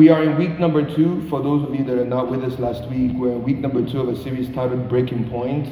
[0.00, 1.28] we are in week number two.
[1.28, 3.86] For those of you that are not with us last week, we're in week number
[3.86, 5.70] two of a series titled Breaking Point,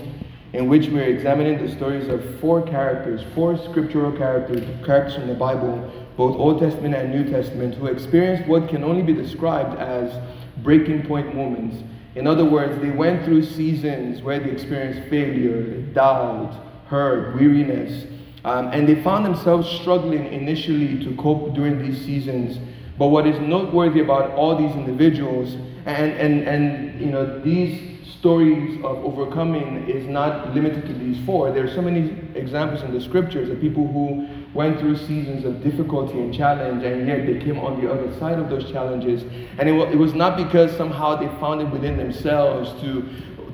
[0.52, 5.34] in which we're examining the stories of four characters, four scriptural characters, characters from the
[5.34, 10.12] Bible, both Old Testament and New Testament, who experienced what can only be described as
[10.58, 11.82] breaking point moments.
[12.14, 16.54] In other words, they went through seasons where they experienced failure, doubt,
[16.88, 18.04] hurt, weariness,
[18.44, 22.58] um, and they found themselves struggling initially to cope during these seasons.
[22.98, 25.54] But what is noteworthy about all these individuals,
[25.86, 31.52] and, and, and you know, these stories of overcoming is not limited to these four.
[31.52, 35.62] There are so many examples in the scriptures of people who went through seasons of
[35.62, 39.22] difficulty and challenge, and yet they came on the other side of those challenges.
[39.58, 43.08] And it, it was not because somehow they found it within themselves to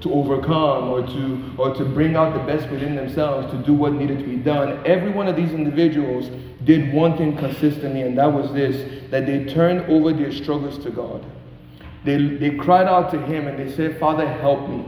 [0.05, 3.95] to overcome or to or to bring out the best within themselves to do what
[3.95, 4.79] needed to be done.
[4.85, 6.31] Every one of these individuals
[6.65, 10.91] did one thing consistently and that was this that they turned over their struggles to
[10.91, 11.25] god.
[12.05, 14.85] They, they cried out to him and they said father help me.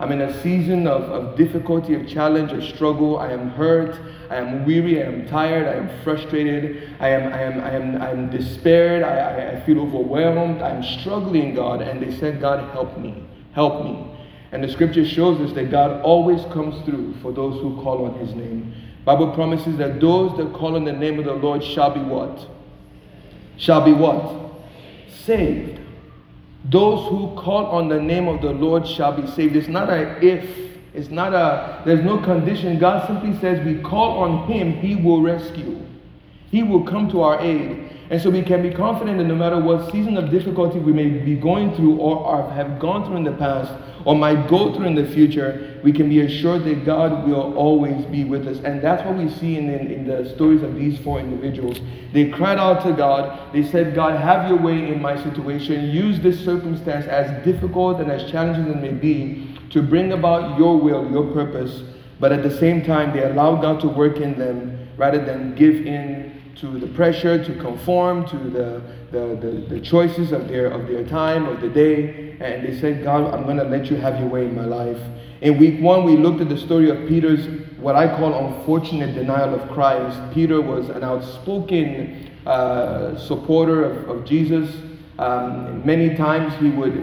[0.00, 3.20] I'm in a season of, of difficulty of challenge of struggle.
[3.20, 3.96] I am hurt.
[4.28, 5.00] I am weary.
[5.00, 5.68] I am tired.
[5.68, 6.92] I am frustrated.
[6.98, 9.04] I am i am i am i am despaired.
[9.04, 10.60] I, I, I feel overwhelmed.
[10.60, 11.82] I'm struggling god.
[11.82, 13.22] And they said god help me.
[13.52, 14.16] Help me
[14.56, 18.14] and the scripture shows us that God always comes through for those who call on
[18.18, 18.74] his name.
[19.04, 22.48] Bible promises that those that call on the name of the Lord shall be what?
[23.58, 24.54] Shall be what?
[25.24, 25.78] Saved.
[26.64, 29.56] Those who call on the name of the Lord shall be saved.
[29.56, 30.48] It's not a if.
[30.94, 32.78] It's not a, there's no condition.
[32.78, 35.86] God simply says we call on him, he will rescue.
[36.50, 37.92] He will come to our aid.
[38.08, 41.10] And so we can be confident that no matter what season of difficulty we may
[41.10, 43.70] be going through or have gone through in the past
[44.06, 48.06] or might go through in the future, we can be assured that God will always
[48.06, 48.58] be with us.
[48.58, 51.80] And that's what we see in, in, in the stories of these four individuals.
[52.12, 53.52] They cried out to God.
[53.52, 55.90] They said, God, have your way in my situation.
[55.90, 60.56] Use this circumstance, as difficult and as challenging as it may be, to bring about
[60.56, 61.82] your will, your purpose.
[62.20, 65.84] But at the same time, they allowed God to work in them rather than give
[65.84, 68.82] in to the pressure to conform to the,
[69.16, 72.36] the, the, the, choices of their, of their time, of the day.
[72.40, 75.00] And they said, God, I'm going to let you have your way in my life.
[75.40, 77.46] In week one, we looked at the story of Peter's,
[77.78, 80.18] what I call unfortunate denial of Christ.
[80.34, 84.74] Peter was an outspoken uh, supporter of, of Jesus.
[85.18, 86.94] Um, many times he would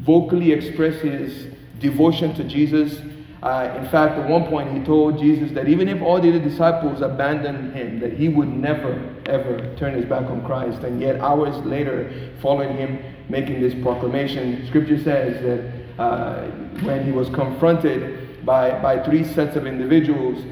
[0.00, 1.48] vocally express his
[1.78, 2.98] devotion to Jesus.
[3.42, 6.38] Uh, in fact, at one point, he told Jesus that even if all the other
[6.38, 8.92] disciples abandoned him, that he would never,
[9.26, 10.84] ever turn his back on Christ.
[10.84, 16.44] And yet, hours later, following him making this proclamation, Scripture says that uh,
[16.82, 20.44] when he was confronted by, by three sets of individuals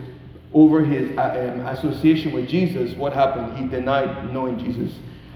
[0.53, 3.57] over his uh, um, association with Jesus, what happened?
[3.57, 4.93] He denied knowing Jesus.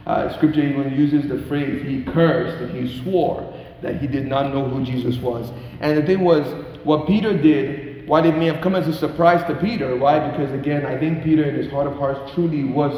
[0.07, 3.41] Uh, scripture even uses the phrase he cursed and he swore
[3.85, 5.53] that he did not know who Jesus was.
[5.81, 6.47] And the thing was,
[6.85, 9.95] what Peter did, why did it may have come as a surprise to Peter.
[9.97, 10.31] Why?
[10.31, 12.93] Because again, I think Peter in his heart of hearts truly was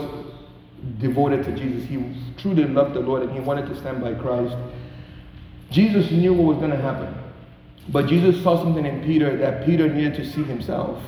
[0.98, 1.88] devoted to Jesus.
[1.88, 4.56] He truly loved the Lord and he wanted to stand by Christ.
[5.70, 7.14] Jesus knew what was going to happen.
[7.88, 11.02] But Jesus saw something in Peter that Peter needed to see himself.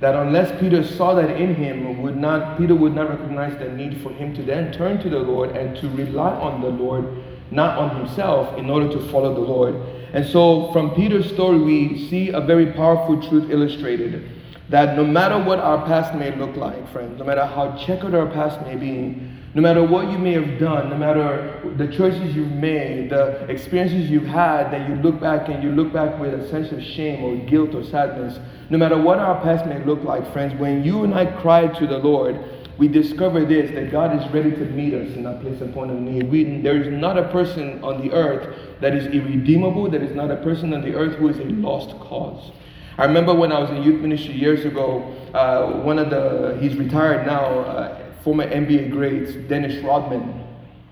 [0.00, 4.02] That unless Peter saw that in him, would not Peter would not recognize the need
[4.02, 7.06] for him to then turn to the Lord and to rely on the Lord,
[7.50, 9.74] not on himself, in order to follow the Lord.
[10.12, 14.30] And so from Peter's story, we see a very powerful truth illustrated
[14.68, 18.26] that no matter what our past may look like, friends, no matter how checkered our
[18.26, 19.20] past may be,
[19.54, 24.10] no matter what you may have done, no matter the choices you've made, the experiences
[24.10, 27.22] you've had, that you look back and you look back with a sense of shame
[27.22, 31.04] or guilt or sadness, no matter what our past may look like, friends, when you
[31.04, 32.36] and I cry to the Lord,
[32.78, 35.92] we discover this that God is ready to meet us in that place and point
[35.92, 36.28] of need.
[36.28, 40.32] We, there is not a person on the earth that is irredeemable, there is not
[40.32, 42.50] a person on the earth who is a lost cause.
[42.98, 46.76] I remember when I was in youth ministry years ago, uh, one of the, he's
[46.76, 50.42] retired now, uh, former NBA greats, Dennis Rodman.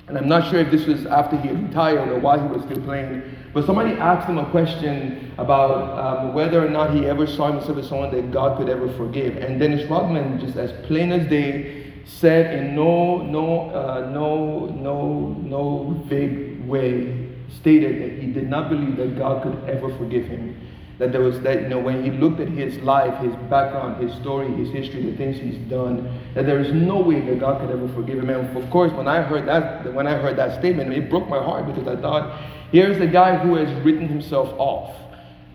[0.06, 2.62] And I'm not sure if this was after he had retired or while he was
[2.64, 3.22] still playing,
[3.54, 7.78] but somebody asked him a question about um, whether or not he ever saw himself
[7.78, 9.38] as someone that God could ever forgive.
[9.38, 15.28] And Dennis Rodman, just as plain as day, said in no, no, uh, no, no,
[15.40, 17.28] no vague way,
[17.60, 20.56] stated that he did not believe that God could ever forgive him.
[21.02, 24.14] That there was that, you know, when he looked at his life, his background, his
[24.20, 27.70] story, his history, the things he's done, that there is no way that God could
[27.70, 28.30] ever forgive him.
[28.30, 31.42] And of course, when I heard that, when I heard that statement, it broke my
[31.42, 32.40] heart because I thought,
[32.70, 34.94] here's a guy who has written himself off.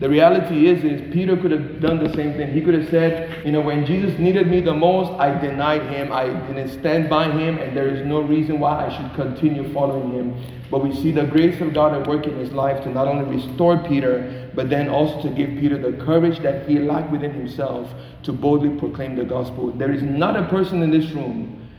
[0.01, 2.51] The reality is, is Peter could have done the same thing.
[2.51, 6.11] He could have said, you know, when Jesus needed me the most, I denied him.
[6.11, 10.11] I didn't stand by him, and there is no reason why I should continue following
[10.11, 10.35] him.
[10.69, 13.38] But we see the grace of God at work in his life to not only
[13.38, 17.94] restore Peter, but then also to give Peter the courage that he lacked within himself
[18.24, 19.71] to boldly proclaim the gospel.
[19.71, 21.69] There is not a person in this room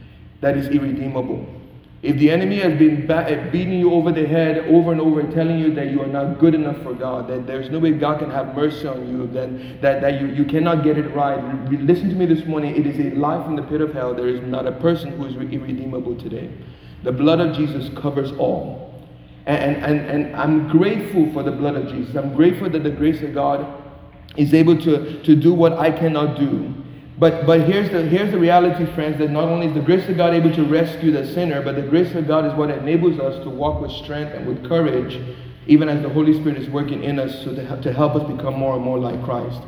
[0.41, 1.45] that is irredeemable.
[2.03, 5.35] If the enemy has been uh, beating you over the head over and over, and
[5.35, 8.21] telling you that you are not good enough for God, that there's no way God
[8.21, 11.43] can have mercy on you, that, that, that you, you cannot get it right,
[11.73, 12.77] listen to me this morning.
[12.77, 14.15] It is a lie from the pit of hell.
[14.15, 16.49] There is not a person who is irredeemable today.
[17.03, 18.88] The blood of Jesus covers all.
[19.49, 22.15] And, and, and I'm grateful for the blood of Jesus.
[22.15, 23.83] I'm grateful that the grace of God
[24.37, 26.75] is able to, to do what I cannot do.
[27.19, 30.19] But, but here's, the, here's the reality, friends, that not only is the grace of
[30.19, 33.43] God able to rescue the sinner, but the grace of God is what enables us
[33.43, 35.19] to walk with strength and with courage,
[35.67, 38.55] even as the Holy Spirit is working in us so to, to help us become
[38.55, 39.63] more and more like Christ.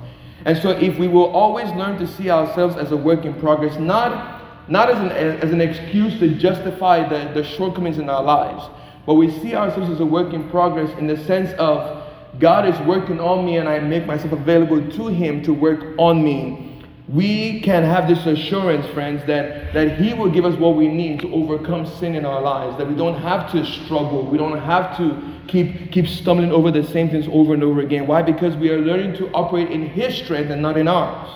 [0.44, 3.78] And so if we will always learn to see ourselves as a work in progress,
[3.78, 8.68] not, not as, an, as an excuse to justify the, the shortcomings in our lives,
[9.06, 12.04] but we see ourselves as a work in progress in the sense of
[12.38, 16.22] God is working on me and I make myself available to Him to work on
[16.22, 16.70] me
[17.12, 21.20] we can have this assurance, friends, that, that He will give us what we need
[21.20, 24.96] to overcome sin in our lives, that we don't have to struggle, we don't have
[24.98, 28.06] to keep, keep stumbling over the same things over and over again.
[28.06, 28.22] Why?
[28.22, 31.28] Because we are learning to operate in His strength and not in ours.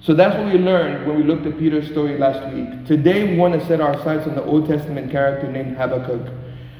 [0.00, 2.86] So that's what we learned when we looked at Peter's story last week.
[2.86, 6.32] Today we want to set our sights on the Old Testament character named Habakkuk.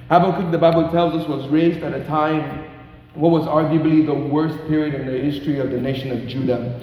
[0.08, 2.64] Habakkuk, the Bible tells us, was raised at a time
[3.12, 6.80] what was arguably the worst period in the history of the nation of Judah.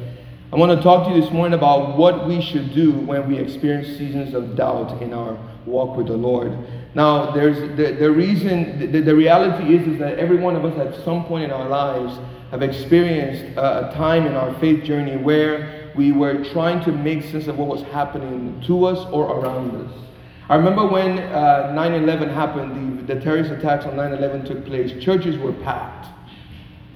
[0.54, 3.40] I want to talk to you this morning about what we should do when we
[3.40, 5.36] experience seasons of doubt in our
[5.66, 6.56] walk with the Lord.
[6.94, 10.78] Now, there's the, the reason, the, the reality is, is that every one of us
[10.78, 12.20] at some point in our lives
[12.52, 17.24] have experienced a, a time in our faith journey where we were trying to make
[17.24, 19.92] sense of what was happening to us or around us.
[20.48, 24.46] I remember when uh, 9 uh, 11 happened, the, the terrorist attacks on 9 11
[24.46, 26.08] took place, churches were packed.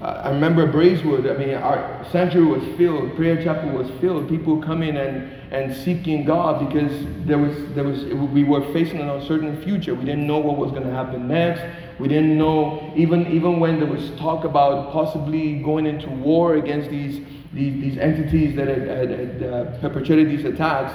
[0.01, 4.62] Uh, I remember Braeswood, I mean, our sanctuary was filled, prayer chapel was filled, people
[4.62, 6.92] coming and, and seeking God because
[7.25, 9.95] there was, there was, we were facing an uncertain future.
[9.95, 11.63] We didn't know what was going to happen next.
[12.00, 16.90] We didn't know, even, even when there was talk about possibly going into war against
[16.92, 20.94] these, these, these entities that had, had, had uh, perpetrated these attacks,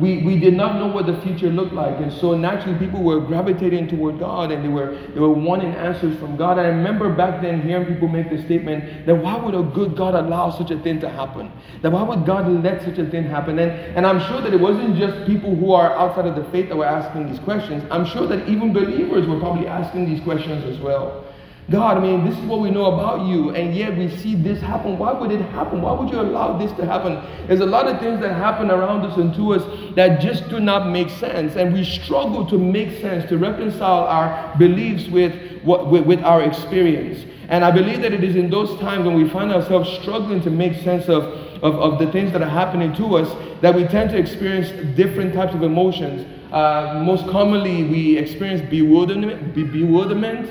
[0.00, 2.00] we, we did not know what the future looked like.
[2.00, 6.18] And so naturally people were gravitating toward God and they were, they were wanting answers
[6.18, 6.58] from God.
[6.58, 10.14] I remember back then hearing people make the statement that why would a good God
[10.14, 11.52] allow such a thing to happen?
[11.82, 13.58] That why would God let such a thing happen?
[13.60, 16.68] And, and I'm sure that it wasn't just people who are outside of the faith
[16.68, 17.84] that were asking these questions.
[17.90, 21.24] I'm sure that even believers were probably asking these questions as well.
[21.68, 24.60] God, I mean, this is what we know about you, and yet we see this
[24.60, 24.98] happen.
[24.98, 25.82] Why would it happen?
[25.82, 27.20] Why would you allow this to happen?
[27.48, 30.60] There's a lot of things that happen around us and to us that just do
[30.60, 35.90] not make sense, and we struggle to make sense, to reconcile our beliefs with, what,
[35.90, 37.26] with, with our experience.
[37.48, 40.50] And I believe that it is in those times when we find ourselves struggling to
[40.50, 41.24] make sense of,
[41.64, 45.34] of, of the things that are happening to us that we tend to experience different
[45.34, 46.26] types of emotions.
[46.52, 50.48] Uh, most commonly, we experience bewilderment, bewilderment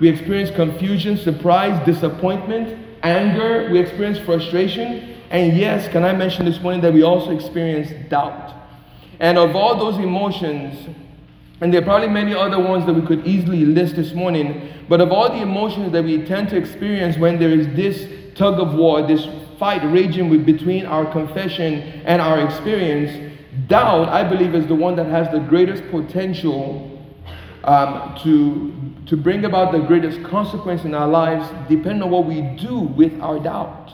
[0.00, 3.68] we experience confusion, surprise, disappointment, anger.
[3.70, 5.16] We experience frustration.
[5.30, 8.54] And yes, can I mention this morning that we also experience doubt?
[9.20, 10.94] And of all those emotions,
[11.60, 15.00] and there are probably many other ones that we could easily list this morning, but
[15.00, 18.74] of all the emotions that we tend to experience when there is this tug of
[18.74, 19.26] war, this
[19.58, 23.34] fight raging with, between our confession and our experience,
[23.66, 26.88] doubt, I believe, is the one that has the greatest potential
[27.64, 28.72] um, to
[29.08, 33.18] to bring about the greatest consequence in our lives depend on what we do with
[33.20, 33.92] our doubt.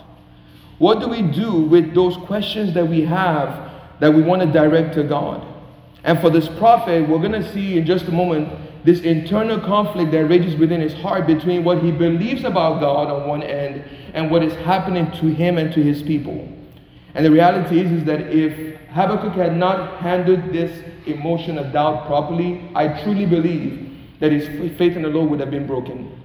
[0.78, 4.94] What do we do with those questions that we have that we want to direct
[4.94, 5.46] to God?
[6.02, 8.52] And for this prophet, we're going to see in just a moment
[8.84, 13.28] this internal conflict that rages within his heart between what he believes about God on
[13.28, 16.48] one end and what is happening to him and to his people.
[17.14, 22.06] And the reality is, is that if Habakkuk had not handled this emotion of doubt
[22.06, 23.83] properly, I truly believe
[24.20, 26.20] that his faith in the Lord would have been broken.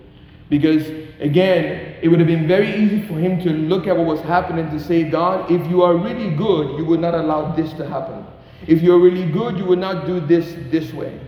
[0.50, 0.88] Because
[1.19, 4.69] again, it would have been very easy for him to look at what was happening
[4.72, 8.25] to say, God, if you are really good, you would not allow this to happen.
[8.67, 11.19] If you're really good, you would not do this this way.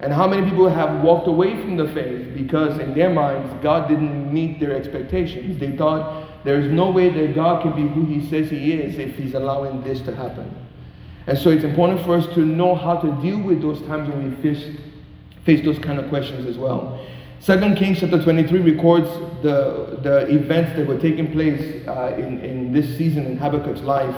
[0.00, 3.88] And how many people have walked away from the faith because in their minds, God
[3.88, 5.58] didn't meet their expectations?
[5.58, 9.16] They thought there's no way that God can be who He says He is if
[9.16, 10.54] He's allowing this to happen.
[11.26, 14.30] And so it's important for us to know how to deal with those times when
[14.30, 14.78] we face
[15.44, 17.04] face those kind of questions as well.
[17.40, 19.08] Second Kings chapter 23 records
[19.42, 24.14] the, the events that were taking place uh, in, in this season in Habakkuk's life.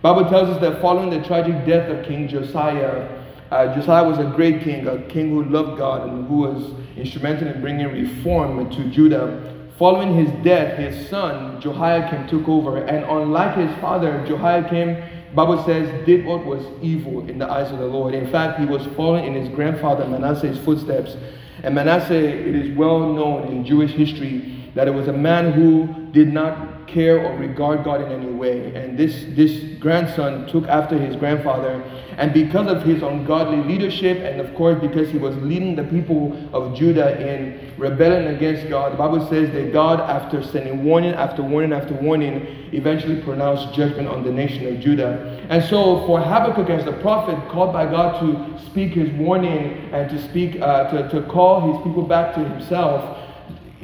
[0.00, 4.24] Bible tells us that following the tragic death of King Josiah, uh, Josiah was a
[4.24, 8.84] great king, a king who loved God and who was instrumental in bringing reform to
[8.90, 9.68] Judah.
[9.78, 15.02] Following his death, his son Jehoiakim took over, and unlike his father, Jehoiakim,
[15.34, 18.14] Bible says, did what was evil in the eyes of the Lord.
[18.14, 21.16] In fact, he was following in his grandfather Manasseh's footsteps.
[21.62, 26.10] And Manasseh, it is well known in Jewish history that it was a man who
[26.12, 28.74] did not care or regard God in any way.
[28.74, 31.82] And this, this grandson took after his grandfather.
[32.18, 36.36] And because of his ungodly leadership, and of course, because he was leading the people
[36.52, 41.42] of Judah in rebellion against God, the Bible says that God, after sending warning after
[41.42, 45.44] warning after warning, eventually pronounced judgment on the nation of Judah.
[45.48, 50.10] And so, for Habakkuk, as the prophet called by God to speak his warning and
[50.10, 53.21] to speak, uh, to, to call his people back to himself,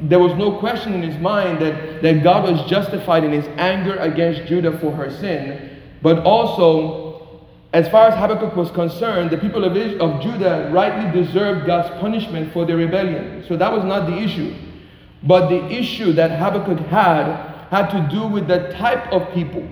[0.01, 3.95] there was no question in his mind that, that God was justified in his anger
[3.97, 9.65] against Judah for her sin, but also, as far as Habakkuk was concerned, the people
[9.65, 13.43] of, of Judah rightly deserved God's punishment for their rebellion.
[13.47, 14.55] So that was not the issue.
[15.23, 19.67] But the issue that Habakkuk had had to do with the type of people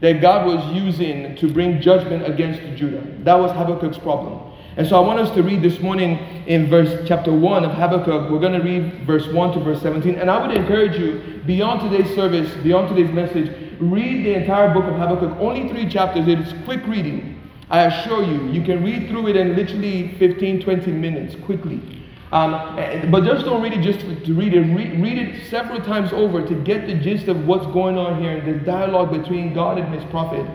[0.00, 3.02] that God was using to bring judgment against Judah.
[3.20, 4.45] That was Habakkuk's problem.
[4.76, 8.30] And so I want us to read this morning in verse chapter 1 of Habakkuk.
[8.30, 10.16] We're going to read verse 1 to verse 17.
[10.16, 14.84] And I would encourage you, beyond today's service, beyond today's message, read the entire book
[14.84, 15.38] of Habakkuk.
[15.40, 16.28] Only three chapters.
[16.28, 17.40] It is quick reading.
[17.70, 22.04] I assure you, you can read through it in literally 15, 20 minutes quickly.
[22.32, 22.76] Um,
[23.10, 24.60] but just don't read it just to read it.
[24.60, 28.32] Read, read it several times over to get the gist of what's going on here
[28.32, 30.46] in the dialogue between God and his prophet.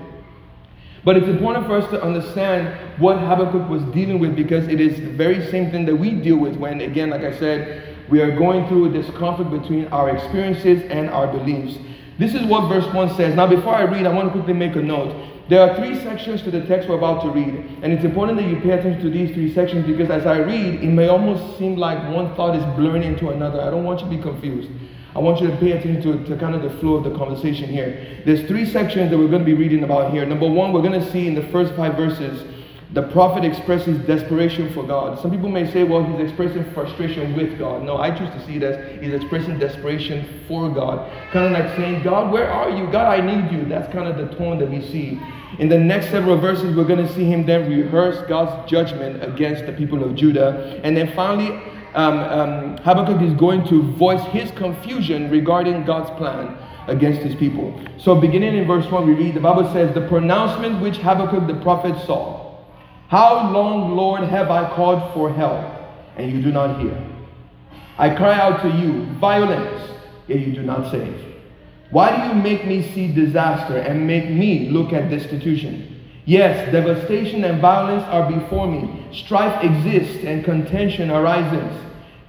[1.04, 5.00] But it's important for us to understand what Habakkuk was dealing with because it is
[5.00, 8.36] the very same thing that we deal with when, again, like I said, we are
[8.36, 11.80] going through this conflict between our experiences and our beliefs.
[12.20, 13.36] This is what verse 1 says.
[13.36, 15.30] Now, before I read, I want to quickly make a note.
[15.50, 18.48] There are three sections to the text we're about to read, and it's important that
[18.48, 21.78] you pay attention to these three sections because as I read, it may almost seem
[21.78, 23.60] like one thought is blurring into another.
[23.60, 24.70] I don't want you to be confused.
[25.14, 27.70] I want you to pay attention to, to kind of the flow of the conversation
[27.70, 28.22] here.
[28.26, 30.26] There's three sections that we're going to be reading about here.
[30.26, 32.48] Number one, we're going to see in the first five verses,
[32.94, 35.18] the prophet expresses desperation for God.
[35.22, 37.84] Some people may say, well, he's expressing frustration with God.
[37.84, 41.10] No, I choose to see it as he's expressing desperation for God.
[41.32, 42.92] Kind of like saying, God, where are you?
[42.92, 43.64] God, I need you.
[43.66, 45.22] That's kind of the tone that we see.
[45.60, 49.66] In the next several verses, we're going to see him then rehearse God's judgment against
[49.66, 50.82] the people of Judah.
[50.84, 51.62] And then finally,
[51.94, 56.58] um, um, Habakkuk is going to voice his confusion regarding God's plan
[56.88, 57.80] against his people.
[57.98, 61.62] So, beginning in verse 1, we read the Bible says, The pronouncement which Habakkuk the
[61.62, 62.58] prophet saw.
[63.10, 65.66] How long, Lord, have I called for help,
[66.16, 66.98] and you do not hear?
[67.98, 69.92] I cry out to you, violence,
[70.28, 71.32] yet you do not save.
[71.90, 76.01] Why do you make me see disaster and make me look at destitution?
[76.32, 79.06] Yes, devastation and violence are before me.
[79.12, 81.78] Strife exists and contention arises.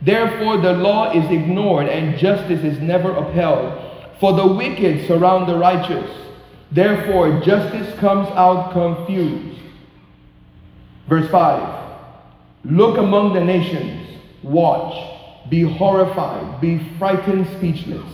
[0.00, 3.80] Therefore, the law is ignored and justice is never upheld.
[4.18, 6.10] For the wicked surround the righteous.
[6.72, 9.60] Therefore, justice comes out confused.
[11.08, 11.94] Verse 5
[12.64, 18.12] Look among the nations, watch, be horrified, be frightened speechless.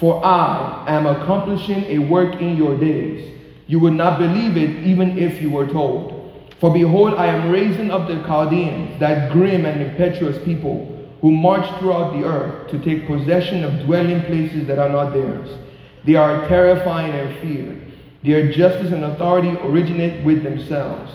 [0.00, 3.30] For I am accomplishing a work in your days
[3.70, 6.44] you would not believe it even if you were told.
[6.58, 11.64] For behold, I am raising up the Chaldeans, that grim and impetuous people, who march
[11.78, 15.56] throughout the earth to take possession of dwelling places that are not theirs.
[16.04, 17.92] They are terrifying and feared.
[18.24, 21.12] Their justice and authority originate with themselves.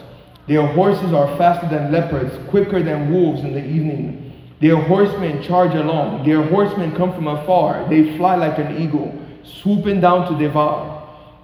[0.47, 4.31] Their horses are faster than leopards, quicker than wolves in the evening.
[4.61, 6.25] Their horsemen charge along.
[6.25, 7.85] Their horsemen come from afar.
[7.89, 10.94] They fly like an eagle, swooping down to devour.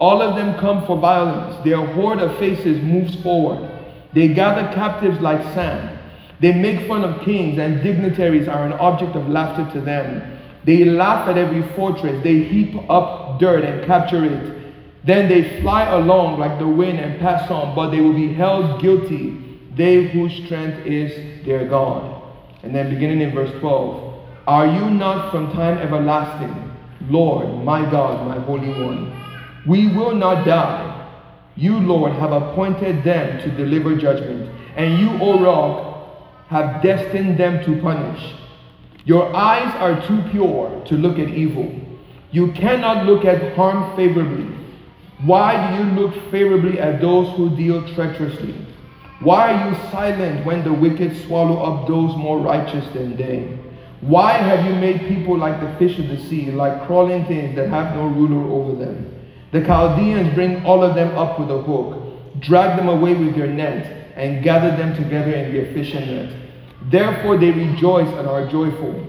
[0.01, 1.63] All of them come for violence.
[1.63, 3.70] Their horde of faces moves forward.
[4.13, 6.00] They gather captives like sand.
[6.39, 10.39] They make fun of kings, and dignitaries are an object of laughter to them.
[10.63, 12.24] They laugh at every fortress.
[12.24, 14.74] They heap up dirt and capture it.
[15.05, 18.81] Then they fly along like the wind and pass on, but they will be held
[18.81, 19.38] guilty,
[19.75, 22.24] they whose strength is their God.
[22.63, 26.72] And then beginning in verse 12 Are you not from time everlasting,
[27.08, 29.21] Lord, my God, my Holy One?
[29.68, 30.98] We will not die.
[31.56, 37.63] You, Lord, have appointed them to deliver judgment, and you, O rock, have destined them
[37.65, 38.36] to punish.
[39.06, 41.74] Your eyes are too pure to look at evil.
[42.32, 44.48] You cannot look at harm favorably.
[45.24, 48.56] Why do you look favorably at those who deal treacherously?
[49.22, 53.60] Why are you silent when the wicked swallow up those more righteous than they?
[54.01, 57.70] Why have you made people like the fish of the sea, like crawling things that
[57.70, 59.21] have no ruler over them?
[59.51, 63.48] The Chaldeans bring all of them up with a hook, drag them away with their
[63.48, 66.34] net, and gather them together in their fishing net.
[66.89, 69.08] Therefore they rejoice and are joyful.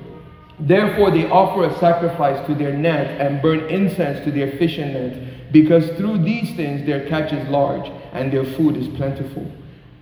[0.58, 5.52] Therefore they offer a sacrifice to their net and burn incense to their fishing net,
[5.52, 9.50] because through these things their catch is large and their food is plentiful.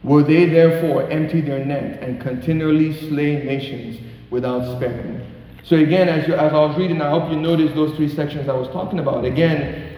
[0.02, 5.26] Will they therefore empty their net and continually slay nations without sparing?
[5.64, 8.48] So again, as, you, as I was reading, I hope you noticed those three sections
[8.48, 9.24] I was talking about.
[9.26, 9.89] Again,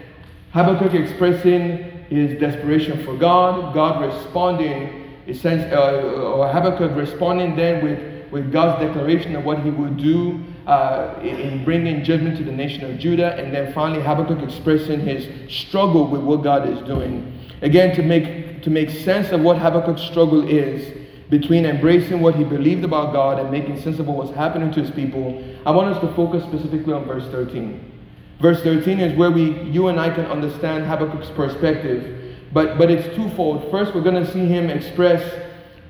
[0.53, 8.31] Habakkuk expressing his desperation for God, God responding, sense, uh, or Habakkuk responding then with,
[8.31, 12.85] with God's declaration of what he would do uh, in bringing judgment to the nation
[12.85, 17.39] of Judah, and then finally Habakkuk expressing his struggle with what God is doing.
[17.61, 20.97] Again, to make to make sense of what Habakkuk's struggle is
[21.29, 24.81] between embracing what he believed about God and making sense of what was happening to
[24.81, 27.91] his people, I want us to focus specifically on verse 13.
[28.39, 33.15] Verse 13 is where we, you and I can understand Habakkuk's perspective, but, but it's
[33.15, 33.69] twofold.
[33.71, 35.23] First, we're going to see him express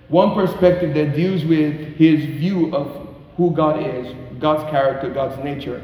[0.10, 5.82] one perspective that deals with his view of who God is, God's character, God's nature.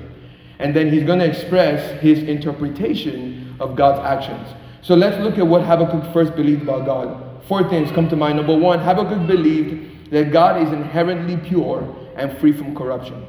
[0.60, 4.48] And then he's going to express his interpretation of God's actions.
[4.82, 7.44] So let's look at what Habakkuk first believed about God.
[7.48, 8.38] Four things come to mind.
[8.38, 13.26] Number one, Habakkuk believed that God is inherently pure and free from corruption.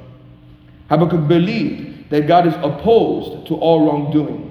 [0.89, 4.47] Habakkuk believed that God is opposed to all wrongdoing.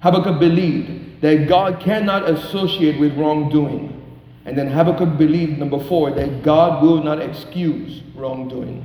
[0.00, 3.94] Habakkuk believed that God cannot associate with wrongdoing.
[4.44, 8.84] And then Habakkuk believed, number four, that God will not excuse wrongdoing.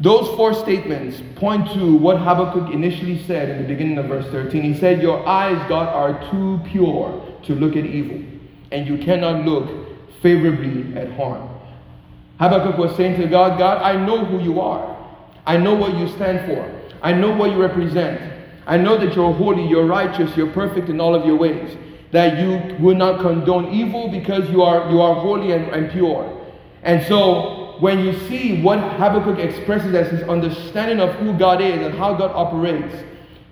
[0.00, 4.62] Those four statements point to what Habakkuk initially said in the beginning of verse 13.
[4.62, 8.22] He said, Your eyes, God, are too pure to look at evil,
[8.72, 9.70] and you cannot look
[10.20, 11.48] favorably at harm.
[12.38, 14.95] Habakkuk was saying to God, God, I know who you are.
[15.46, 16.70] I know what you stand for.
[17.02, 18.32] I know what you represent.
[18.66, 21.76] I know that you're holy, you're righteous, you're perfect in all of your ways.
[22.10, 26.32] That you will not condone evil because you are you are holy and, and pure.
[26.82, 31.80] And so when you see what Habakkuk expresses as his understanding of who God is
[31.86, 32.94] and how God operates,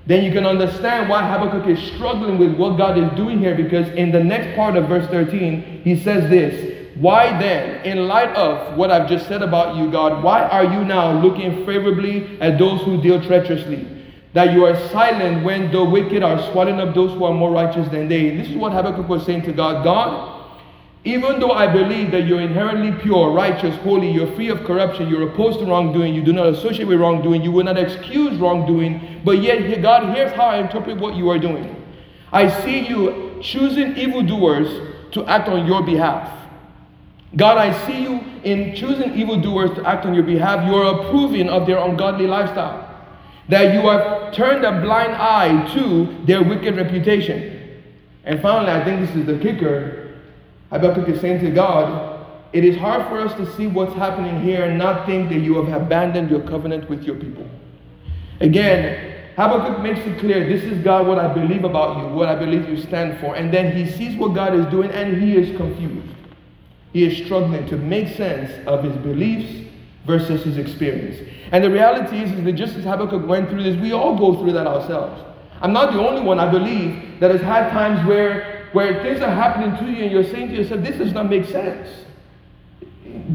[0.06, 3.88] then you can understand why Habakkuk is struggling with what God is doing here because
[3.90, 8.76] in the next part of verse 13, he says this Why then, in light of
[8.76, 12.83] what I've just said about you, God, why are you now looking favorably at those
[12.83, 13.89] who deal treacherously?
[14.33, 17.89] That you are silent when the wicked are swallowing up those who are more righteous
[17.89, 18.37] than they.
[18.37, 20.35] This is what Habakkuk was saying to God God,
[21.04, 25.28] even though I believe that you're inherently pure, righteous, holy, you're free of corruption, you're
[25.28, 29.43] opposed to wrongdoing, you do not associate with wrongdoing, you will not excuse wrongdoing, but
[29.43, 31.76] yet, God, here's how I interpret what you are doing.
[32.33, 36.44] I see you choosing evildoers to act on your behalf.
[37.36, 40.68] God, I see you in choosing evildoers to act on your behalf.
[40.68, 42.80] You're approving of their ungodly lifestyle.
[43.49, 47.82] That you have turned a blind eye to their wicked reputation.
[48.25, 50.04] And finally, I think this is the kicker
[50.75, 54.64] Habakkuk is saying to God, it is hard for us to see what's happening here
[54.64, 57.49] and not think that you have abandoned your covenant with your people.
[58.40, 62.34] Again, Habakkuk makes it clear this is God, what I believe about you, what I
[62.34, 63.36] believe you stand for.
[63.36, 66.08] And then he sees what God is doing and he is confused.
[66.95, 69.69] He is struggling to make sense of his beliefs
[70.07, 71.19] versus his experience.
[71.52, 74.41] And the reality is, is that just as Habakkuk went through this, we all go
[74.41, 75.23] through that ourselves.
[75.61, 79.30] I'm not the only one, I believe, that has had times where where things are
[79.30, 81.89] happening to you and you're saying to yourself, this does not make sense.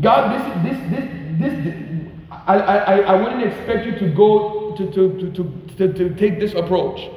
[0.02, 5.32] God, this, this, this, this, I, I, I wouldn't expect you to go to, to,
[5.32, 7.10] to, to, to take this approach.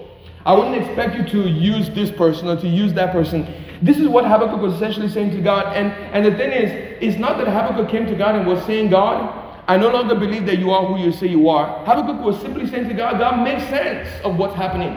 [0.47, 3.53] I wouldn't expect you to use this person or to use that person.
[3.83, 5.77] This is what Habakkuk was essentially saying to God.
[5.77, 8.91] And, and the thing is, it's not that Habakkuk came to God and was saying,
[8.91, 11.85] God, I no longer believe that you are who you say you are.
[11.85, 14.91] Habakkuk was simply saying to God, God, make sense of what's happening.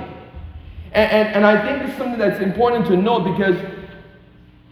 [0.92, 3.56] And, and, and I think it's something that's important to note because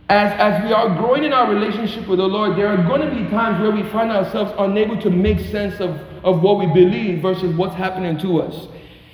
[0.09, 3.09] as, as we are growing in our relationship with the Lord, there are going to
[3.09, 5.89] be times where we find ourselves unable to make sense of,
[6.23, 8.67] of what we believe versus what's happening to us.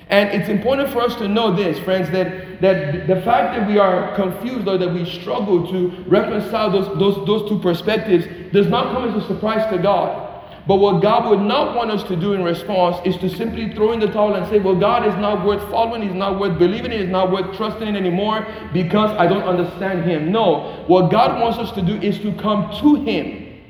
[0.08, 3.78] And it's important for us to know this, friends, that, that the fact that we
[3.78, 8.92] are confused or that we struggle to reconcile those, those, those two perspectives does not
[8.92, 10.28] come as a surprise to God.
[10.66, 13.92] But what God would not want us to do in response is to simply throw
[13.92, 16.92] in the towel and say, Well, God is not worth following, He's not worth believing,
[16.92, 20.30] in, He's not worth trusting in anymore because I don't understand Him.
[20.30, 23.60] No, what God wants us to do is to come to Him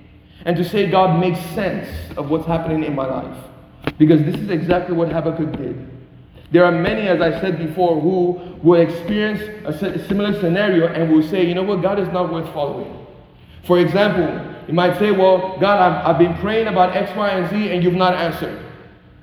[0.45, 3.45] and to say, God, make sense of what's happening in my life.
[3.97, 6.00] Because this is exactly what Habakkuk did.
[6.51, 11.23] There are many, as I said before, who will experience a similar scenario and will
[11.23, 13.07] say, you know what, God is not worth following.
[13.67, 17.51] For example, You might say, Well, God, I've, I've been praying about X, Y, and
[17.51, 18.57] Z, and you've not answered.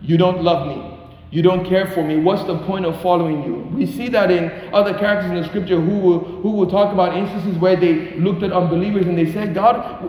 [0.01, 0.97] You don't love me.
[1.31, 2.17] You don't care for me.
[2.17, 3.53] What's the point of following you?
[3.73, 7.15] We see that in other characters in the scripture who will, who will talk about
[7.15, 10.03] instances where they looked at unbelievers and they said, God,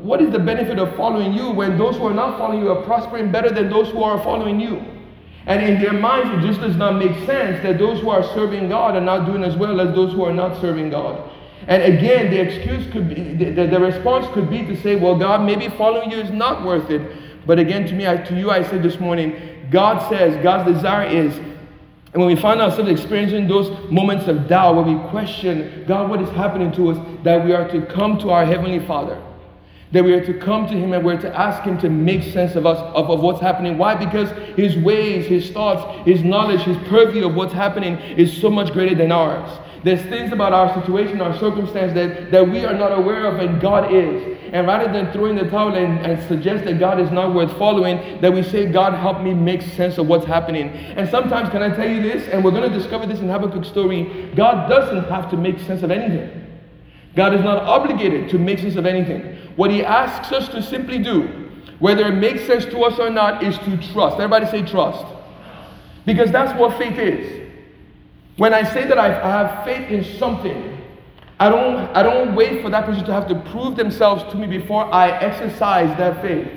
[0.00, 2.82] what is the benefit of following you when those who are not following you are
[2.84, 4.80] prospering better than those who are following you?
[5.46, 8.68] And in their minds, it just does not make sense that those who are serving
[8.68, 11.30] God are not doing as well as those who are not serving God.
[11.66, 15.44] And again, the excuse could be, the, the response could be to say, well, God,
[15.44, 17.46] maybe following you is not worth it.
[17.46, 21.06] But again, to me, I, to you, I said this morning, God says, God's desire
[21.06, 26.08] is, and when we find ourselves experiencing those moments of doubt, when we question, God,
[26.08, 29.20] what is happening to us, that we are to come to our Heavenly Father
[29.94, 32.56] that we are to come to him and we're to ask him to make sense
[32.56, 33.78] of us of, of what's happening.
[33.78, 33.94] Why?
[33.94, 38.72] Because his ways his thoughts his knowledge his purview of what's happening is so much
[38.72, 39.48] greater than ours.
[39.84, 43.60] There's things about our situation our circumstance that, that we are not aware of and
[43.60, 44.36] god is.
[44.52, 48.20] And rather than throwing the towel and, and suggest that god is not worth following
[48.20, 50.70] that we say god help me make sense of what's happening.
[50.70, 52.26] And sometimes can i tell you this?
[52.30, 54.32] And we're going to discover this in habakkuk's story.
[54.34, 56.40] God doesn't have to make sense of anything.
[57.14, 59.38] God is not obligated to make sense of anything.
[59.56, 63.42] What He asks us to simply do, whether it makes sense to us or not,
[63.42, 64.14] is to trust.
[64.14, 65.04] Everybody say trust.
[66.04, 67.50] Because that's what faith is.
[68.36, 70.82] When I say that I have faith in something,
[71.38, 74.46] I don't, I don't wait for that person to have to prove themselves to me
[74.46, 76.48] before I exercise that faith.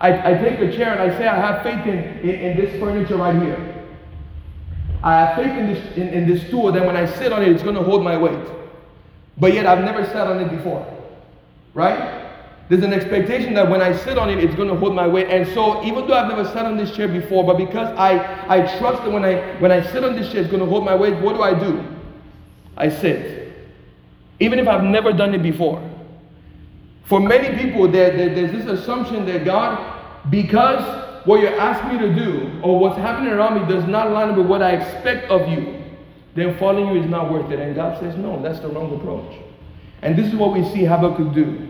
[0.00, 2.80] I, I take a chair and I say, I have faith in, in, in this
[2.80, 3.76] furniture right here.
[5.02, 7.48] I have faith in this, in, in this stool, then when I sit on it,
[7.48, 8.46] it's going to hold my weight.
[9.38, 10.86] But yet I've never sat on it before.
[11.72, 12.19] Right?
[12.70, 15.26] There's an expectation that when I sit on it, it's going to hold my weight.
[15.26, 18.78] And so, even though I've never sat on this chair before, but because I, I
[18.78, 20.94] trust that when I, when I sit on this chair, it's going to hold my
[20.94, 21.84] weight, what do I do?
[22.76, 23.56] I sit.
[24.38, 25.82] Even if I've never done it before.
[27.06, 32.06] For many people, there, there, there's this assumption that God, because what you're asking me
[32.06, 35.28] to do or what's happening around me does not line up with what I expect
[35.28, 35.82] of you,
[36.36, 37.58] then following you is not worth it.
[37.58, 39.40] And God says, no, that's the wrong approach.
[40.02, 41.66] And this is what we see Habakkuk do.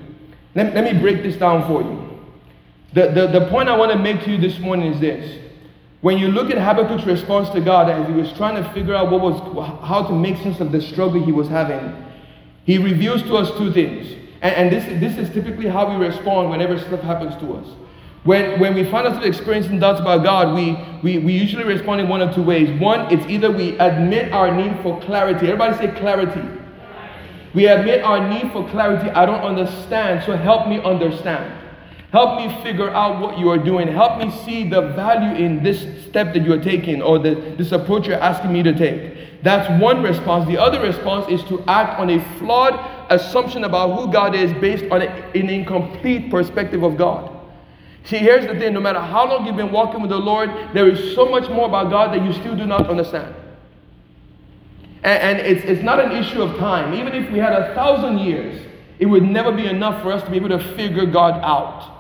[0.54, 2.20] Let, let me break this down for you.
[2.92, 5.38] The, the, the point I want to make to you this morning is this.
[6.00, 9.10] When you look at Habakkuk's response to God as he was trying to figure out
[9.10, 9.38] what was,
[9.86, 12.04] how to make sense of the struggle he was having,
[12.64, 14.12] he reveals to us two things.
[14.42, 17.68] And, and this, this is typically how we respond whenever stuff happens to us.
[18.24, 22.08] When, when we find ourselves experiencing doubts about God, we, we, we usually respond in
[22.08, 22.68] one of two ways.
[22.80, 25.46] One, it's either we admit our need for clarity.
[25.46, 26.60] Everybody say clarity.
[27.54, 29.10] We admit our need for clarity.
[29.10, 31.60] I don't understand, so help me understand.
[32.12, 33.86] Help me figure out what you are doing.
[33.88, 37.70] Help me see the value in this step that you are taking or the, this
[37.72, 39.42] approach you're asking me to take.
[39.42, 40.46] That's one response.
[40.46, 42.78] The other response is to act on a flawed
[43.10, 47.36] assumption about who God is based on an incomplete perspective of God.
[48.04, 50.88] See, here's the thing no matter how long you've been walking with the Lord, there
[50.88, 53.34] is so much more about God that you still do not understand.
[55.02, 56.94] And, and it's, it's not an issue of time.
[56.94, 58.60] Even if we had a thousand years,
[58.98, 61.90] it would never be enough for us to be able to figure God out.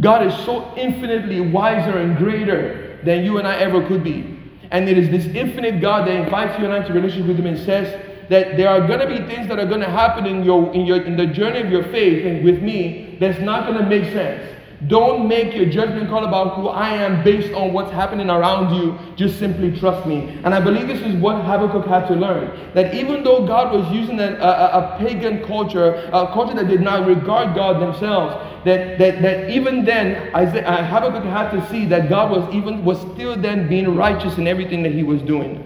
[0.00, 4.38] God is so infinitely wiser and greater than you and I ever could be.
[4.70, 7.46] And it is this infinite God that invites you and I to relationship with Him
[7.46, 10.42] and says that there are going to be things that are going to happen in
[10.42, 13.78] your in your in the journey of your faith and with me that's not going
[13.78, 14.52] to make sense.
[14.88, 18.98] Don't make your judgment call about who I am based on what's happening around you.
[19.16, 20.38] Just simply trust me.
[20.44, 22.72] And I believe this is what Habakkuk had to learn.
[22.74, 26.82] That even though God was using a, a, a pagan culture, a culture that did
[26.82, 28.34] not regard God themselves,
[28.66, 32.84] that, that, that even then Isaiah, uh, Habakkuk had to see that God was even
[32.84, 35.62] was still then being righteous in everything that he was doing.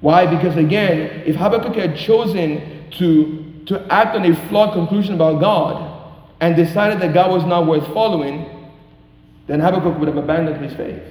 [0.00, 0.26] Why?
[0.26, 5.89] Because again, if Habakkuk had chosen to, to act on a flawed conclusion about God,
[6.40, 8.68] and decided that God was not worth following,
[9.46, 11.02] then Habakkuk would have abandoned his faith.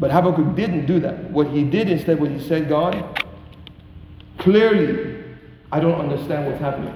[0.00, 1.30] But Habakkuk didn't do that.
[1.30, 3.24] What he did instead was he said, God,
[4.38, 5.22] clearly,
[5.70, 6.94] I don't understand what's happening.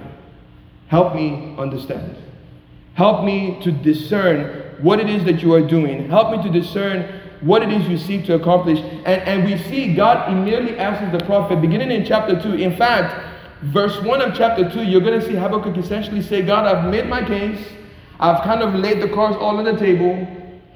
[0.89, 2.17] Help me understand.
[2.95, 6.09] Help me to discern what it is that you are doing.
[6.09, 8.79] Help me to discern what it is you seek to accomplish.
[8.79, 12.55] And, and we see God immediately answers the prophet, beginning in chapter 2.
[12.55, 16.67] In fact, verse 1 of chapter 2, you're going to see Habakkuk essentially say, God,
[16.67, 17.65] I've made my case.
[18.19, 20.27] I've kind of laid the cards all on the table.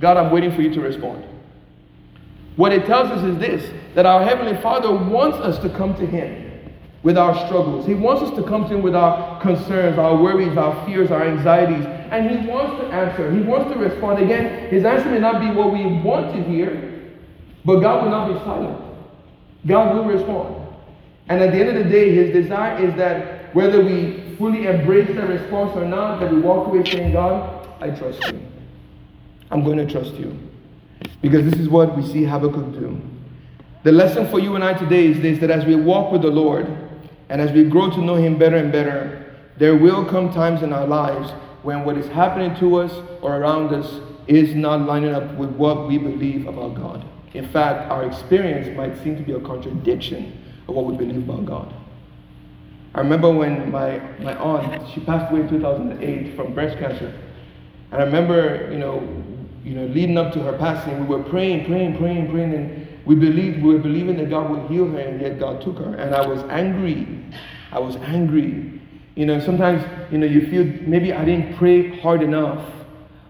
[0.00, 1.24] God, I'm waiting for you to respond.
[2.56, 6.06] What it tells us is this that our Heavenly Father wants us to come to
[6.06, 6.46] Him
[7.02, 7.86] with our struggles.
[7.86, 11.26] He wants us to come to Him with our concerns, our worries, our fears, our
[11.26, 11.84] anxieties.
[12.10, 13.30] And He wants to answer.
[13.32, 14.22] He wants to respond.
[14.22, 17.10] Again, His answer may not be what we want to hear,
[17.64, 18.78] but God will not be silent.
[19.66, 20.59] God will respond.
[21.30, 25.06] And at the end of the day, his desire is that whether we fully embrace
[25.06, 28.42] the response or not, that we walk away saying, God, I trust you.
[29.52, 30.36] I'm going to trust you.
[31.22, 33.00] Because this is what we see Habakkuk do.
[33.84, 36.30] The lesson for you and I today is this that as we walk with the
[36.30, 36.66] Lord
[37.28, 40.72] and as we grow to know Him better and better, there will come times in
[40.72, 41.30] our lives
[41.62, 45.86] when what is happening to us or around us is not lining up with what
[45.86, 47.04] we believe about God.
[47.34, 50.36] In fact, our experience might seem to be a contradiction
[50.74, 51.74] what we believe about God.
[52.94, 57.14] I remember when my, my aunt, she passed away in 2008 from breast cancer.
[57.92, 59.24] And I remember, you know,
[59.64, 63.14] you know, leading up to her passing, we were praying, praying, praying, praying, and we
[63.14, 65.94] believed, we were believing that God would heal her, and yet God took her.
[65.94, 67.24] And I was angry.
[67.70, 68.80] I was angry.
[69.14, 72.64] You know, sometimes, you know, you feel maybe I didn't pray hard enough.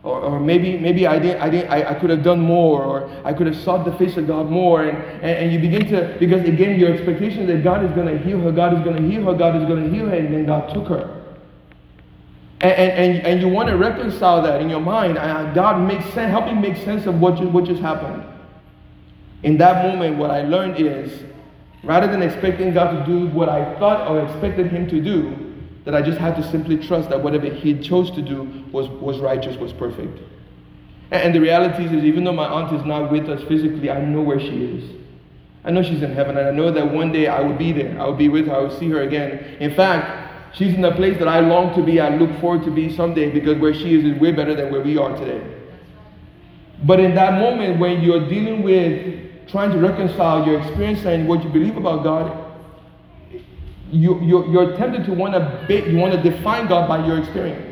[0.02, 3.10] Or, or maybe maybe I didn't I didn't I, I could have done more or
[3.22, 6.16] I could have sought the face of God more and, and, and you begin to
[6.18, 9.34] because again your expectation that God is gonna heal her, God is gonna heal her,
[9.34, 11.20] God is gonna heal her, and then God took her.
[12.62, 15.14] And, and, and you want to reconcile that in your mind.
[15.54, 18.22] God makes sense, help me make sense of what, just, what just happened.
[19.42, 21.22] In that moment, what I learned is
[21.82, 25.49] rather than expecting God to do what I thought or expected Him to do,
[25.84, 29.18] that I just had to simply trust that whatever He chose to do was, was
[29.18, 30.18] righteous, was perfect.
[31.10, 34.22] And, the reality is, even though my aunt is not with us physically, I know
[34.22, 34.96] where she is.
[35.64, 38.00] I know she's in heaven, and I know that one day I will be there.
[38.00, 39.56] I will be with her, I will see her again.
[39.58, 42.70] In fact, She's in a place that I long to be, I look forward to
[42.70, 45.42] be someday because where she is is way better than where we are today.
[46.84, 51.44] But in that moment when you're dealing with trying to reconcile your experience and what
[51.44, 52.49] you believe about God,
[53.92, 57.66] you, you're, you're tempted to want to you want to define God by your experience.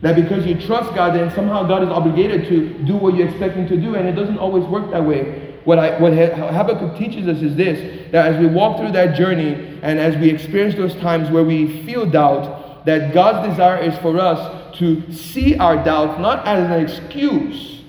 [0.00, 3.56] That because you trust God, then somehow God is obligated to do what you expect
[3.56, 5.54] Him to do, and it doesn't always work that way.
[5.64, 9.78] What, I, what Habakkuk teaches us is this that as we walk through that journey
[9.82, 14.18] and as we experience those times where we feel doubt, that God's desire is for
[14.18, 17.80] us to see our doubt not as an excuse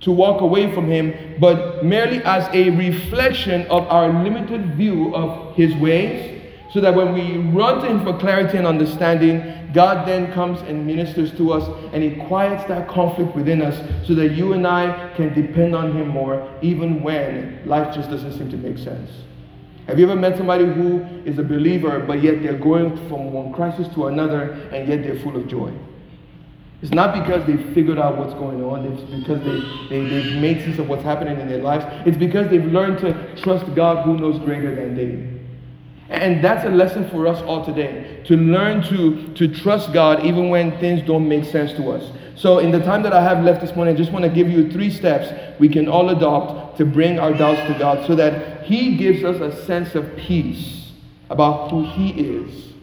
[0.00, 5.56] to walk away from Him, but merely as a reflection of our limited view of
[5.56, 6.35] His ways
[6.76, 10.86] so that when we run to Him for clarity and understanding, God then comes and
[10.86, 15.10] ministers to us and He quiets that conflict within us so that you and I
[15.16, 19.10] can depend on Him more, even when life just doesn't seem to make sense.
[19.86, 23.54] Have you ever met somebody who is a believer, but yet they're going from one
[23.54, 25.72] crisis to another, and yet they're full of joy?
[26.82, 30.60] It's not because they figured out what's going on, it's because they, they, they've made
[30.60, 31.86] sense of what's happening in their lives.
[32.06, 35.35] It's because they've learned to trust God who knows greater than they.
[36.08, 40.50] And that's a lesson for us all today to learn to, to trust God even
[40.50, 42.12] when things don't make sense to us.
[42.36, 44.50] So, in the time that I have left this morning, I just want to give
[44.50, 48.64] you three steps we can all adopt to bring our doubts to God so that
[48.64, 50.92] He gives us a sense of peace
[51.30, 52.74] about who He is.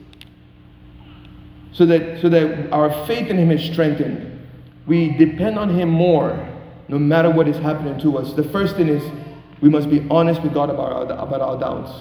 [1.71, 4.47] So that, so that our faith in Him is strengthened.
[4.87, 6.49] We depend on Him more
[6.87, 8.33] no matter what is happening to us.
[8.33, 9.03] The first thing is
[9.61, 11.91] we must be honest with God about our, about our doubts.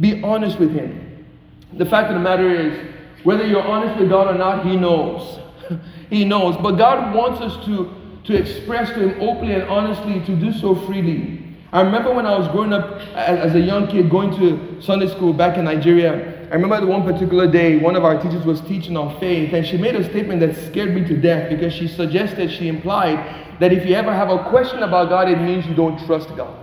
[0.00, 1.26] Be honest with Him.
[1.74, 5.38] The fact of the matter is, whether you're honest with God or not, He knows.
[6.10, 6.56] he knows.
[6.56, 10.74] But God wants us to, to express to Him openly and honestly, to do so
[10.86, 11.46] freely.
[11.72, 15.32] I remember when I was growing up as, a young kid going to Sunday school
[15.32, 16.48] back in Nigeria.
[16.50, 19.76] I remember one particular day, one of our teachers was teaching on faith, and she
[19.76, 23.86] made a statement that scared me to death because she suggested, she implied that if
[23.86, 26.59] you ever have a question about God, it means you don't trust God.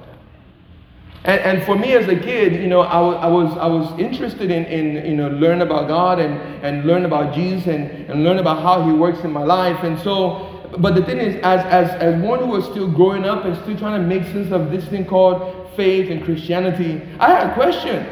[1.23, 4.51] And, and for me as a kid, you know, I, I, was, I was interested
[4.51, 8.37] in, in, you know, learn about God and, and learn about Jesus and, and learn
[8.39, 9.83] about how he works in my life.
[9.83, 13.45] And so, but the thing is, as, as, as one who was still growing up
[13.45, 17.53] and still trying to make sense of this thing called faith and Christianity, I had
[17.53, 18.07] questions.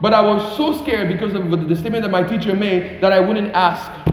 [0.00, 3.20] But I was so scared because of the statement that my teacher made that I
[3.20, 4.09] wouldn't ask.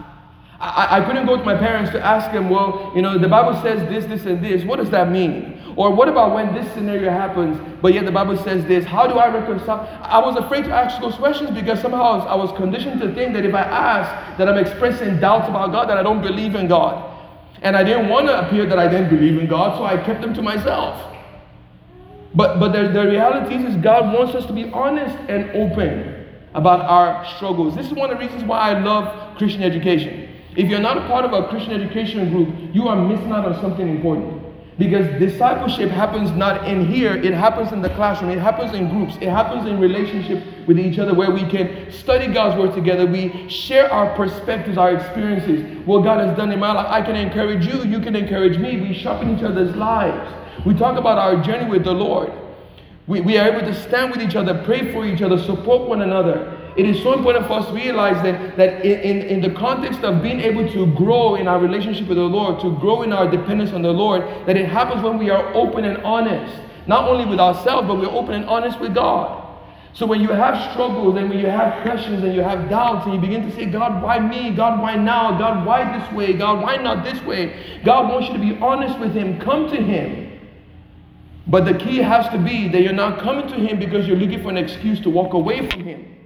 [0.60, 3.60] I, I couldn't go to my parents to ask them, well, you know, the Bible
[3.62, 4.64] says this, this, and this.
[4.64, 5.54] What does that mean?
[5.76, 8.84] Or what about when this scenario happens, but yet the Bible says this?
[8.84, 9.88] How do I reconcile?
[10.02, 13.44] I was afraid to ask those questions because somehow I was, conditioned to think that
[13.44, 17.04] if I ask, that I'm expressing doubts about God, that I don't believe in God.
[17.62, 20.20] And I didn't want to appear that I didn't believe in God, so I kept
[20.20, 21.00] them to myself.
[22.34, 26.26] But, but the, the reality is, is God wants us to be honest and open
[26.54, 27.76] about our struggles.
[27.76, 30.27] This is one of the reasons why I love Christian education.
[30.58, 33.60] If you're not a part of a Christian education group, you are missing out on
[33.60, 34.42] something important.
[34.76, 39.14] Because discipleship happens not in here, it happens in the classroom, it happens in groups,
[39.20, 43.06] it happens in relationship with each other where we can study God's word together.
[43.06, 46.86] We share our perspectives, our experiences, what God has done in my life.
[46.88, 48.80] I can encourage you, you can encourage me.
[48.80, 50.34] We sharpen each other's lives.
[50.66, 52.32] We talk about our journey with the Lord.
[53.06, 56.02] We, we are able to stand with each other, pray for each other, support one
[56.02, 56.57] another.
[56.76, 60.00] It is so important for us to realize that, that in, in, in, the context
[60.00, 63.30] of being able to grow in our relationship with the Lord, to grow in our
[63.30, 67.24] dependence on the Lord, that it happens when we are open and honest, not only
[67.24, 69.44] with ourselves, but we're open and honest with God.
[69.92, 73.14] So when you have struggles and when you have questions and you have doubts and
[73.14, 74.52] you begin to say, God, why me?
[74.52, 75.36] God, why now?
[75.36, 76.34] God, why this way?
[76.34, 77.80] God, why not this way?
[77.84, 79.40] God wants you to be honest with Him.
[79.40, 80.40] Come to Him.
[81.48, 84.42] But the key has to be that you're not coming to Him because you're looking
[84.42, 86.17] for an excuse to walk away from Him.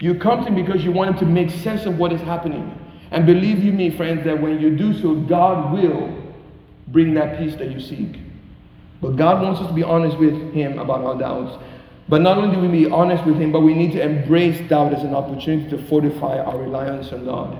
[0.00, 2.78] You come to Him because you want Him to make sense of what is happening.
[3.10, 6.34] And believe you me, friends, that when you do so, God will
[6.88, 8.18] bring that peace that you seek.
[9.00, 11.62] But God wants us to be honest with Him about our doubts.
[12.08, 14.92] But not only do we be honest with Him, but we need to embrace doubt
[14.92, 17.58] as an opportunity to fortify our reliance on God.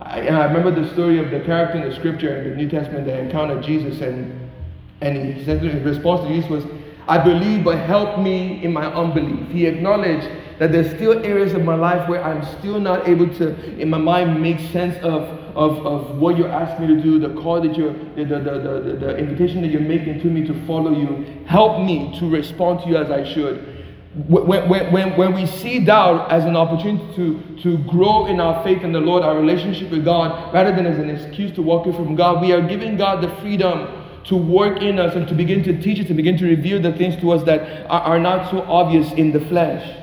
[0.00, 2.68] I, and I remember the story of the character in the scripture in the New
[2.68, 4.50] Testament that encountered Jesus, and,
[5.00, 6.64] and he said his response to Jesus was,
[7.06, 9.48] I believe, but help me in my unbelief.
[9.50, 10.28] He acknowledged
[10.60, 13.98] that there's still areas of my life where I'm still not able to, in my
[13.98, 17.76] mind, make sense of of, of what you're asking me to do, the call that
[17.76, 21.44] you're, the, the, the, the, the invitation that you're making to me to follow you.
[21.46, 23.66] Help me to respond to you as I should.
[24.26, 28.82] When, when, when, we see doubt as an opportunity to, to grow in our faith
[28.82, 31.96] in the Lord, our relationship with God, rather than as an excuse to walk away
[31.96, 33.88] from God, we are giving God the freedom
[34.24, 36.92] to work in us and to begin to teach us, to begin to reveal the
[36.92, 39.99] things to us that are, are not so obvious in the flesh.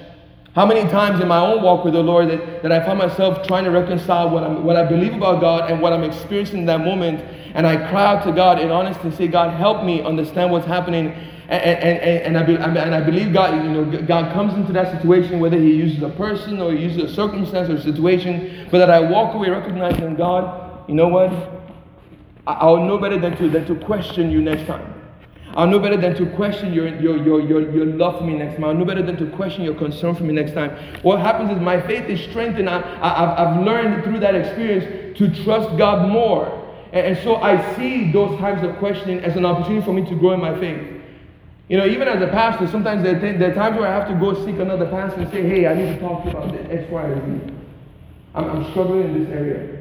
[0.58, 3.46] How many times in my own walk with the Lord that, that I find myself
[3.46, 6.66] trying to reconcile what, I'm, what I believe about God and what I'm experiencing in
[6.66, 10.02] that moment, and I cry out to God in honesty and say, God, help me
[10.02, 11.10] understand what's happening.
[11.48, 14.74] And, and, and, and, I, be, and I believe God, you know, God comes into
[14.74, 18.68] that situation, whether He uses a person or He uses a circumstance or a situation,
[18.72, 21.32] but that I walk away recognizing God, you know what?
[22.48, 24.97] I'll know better than to, than to question you next time.
[25.58, 28.54] I'll know better than to question your, your, your, your, your love for me next
[28.54, 28.66] time.
[28.66, 30.70] I'll know better than to question your concern for me next time.
[31.02, 32.70] What happens is my faith is strengthened.
[32.70, 36.64] I, I, I've learned through that experience to trust God more.
[36.94, 40.16] And, and so I see those times of questioning as an opportunity for me to
[40.16, 41.02] grow in my faith.
[41.70, 44.14] You know, even as a pastor, sometimes there, there are times where I have to
[44.14, 46.68] go seek another pastor and say, hey, I need to talk to you about this
[46.70, 47.54] X, Y, and Z.
[48.36, 49.77] I'm, I'm struggling in this area.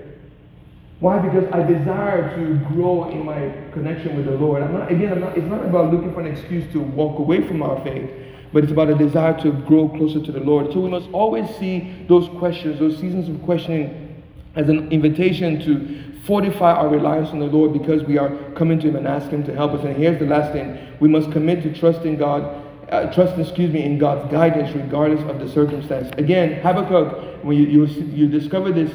[1.01, 1.19] Why?
[1.19, 4.63] Because I desire to grow in my connection with the Lord.
[4.63, 7.47] I'm not, again, I'm not, it's not about looking for an excuse to walk away
[7.47, 8.11] from our faith,
[8.53, 10.73] but it's about a desire to grow closer to the Lord.
[10.73, 14.23] So we must always see those questions, those seasons of questioning,
[14.55, 18.89] as an invitation to fortify our reliance on the Lord because we are coming to
[18.89, 19.85] Him and asking Him to help us.
[19.85, 22.63] And here's the last thing we must commit to trusting God.
[22.89, 26.09] Uh, trust, excuse me, in God's guidance regardless of the circumstance.
[26.19, 28.91] Again, Habakkuk, when you, you, you discover this